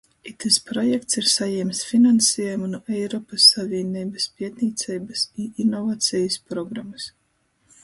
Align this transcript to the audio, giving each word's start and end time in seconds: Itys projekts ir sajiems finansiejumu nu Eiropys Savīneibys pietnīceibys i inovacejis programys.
Itys 0.29 0.55
projekts 0.69 1.19
ir 1.19 1.27
sajiems 1.31 1.81
finansiejumu 1.89 2.69
nu 2.71 2.79
Eiropys 3.01 3.47
Savīneibys 3.53 4.27
pietnīceibys 4.41 5.29
i 5.45 5.49
inovacejis 5.67 6.43
programys. 6.51 7.09